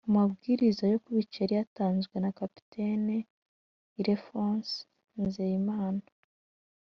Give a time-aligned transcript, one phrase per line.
[0.09, 3.03] Amabwiriza yo kubica yari yatanzwe na Captain
[3.99, 4.75] Ilephonse
[5.25, 6.05] Nzeyimana.